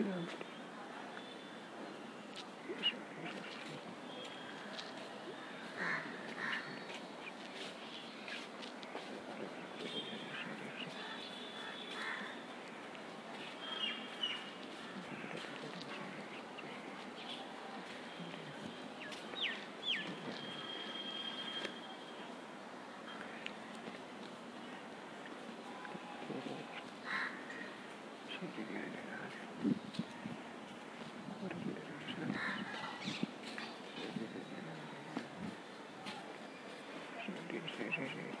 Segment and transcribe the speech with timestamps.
[0.00, 0.49] Spirit.
[38.00, 38.40] Yeah.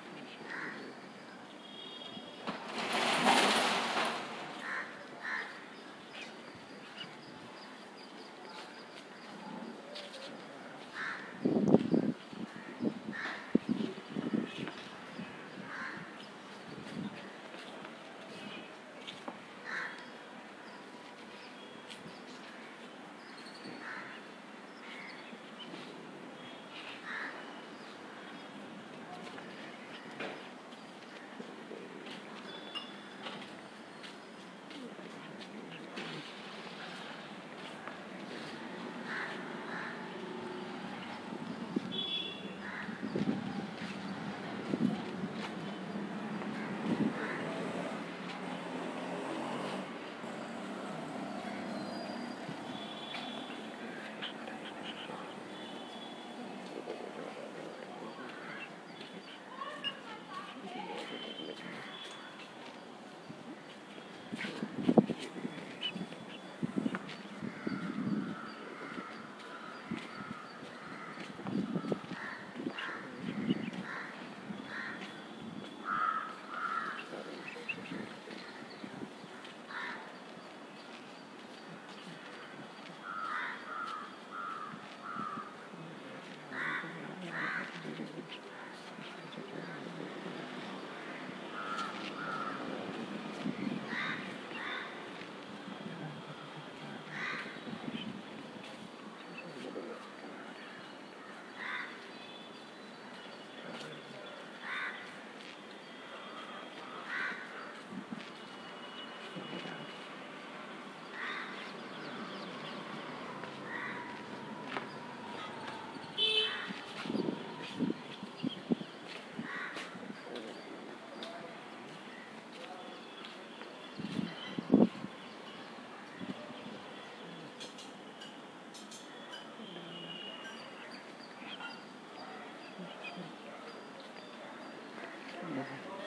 [135.55, 136.00] Yeah.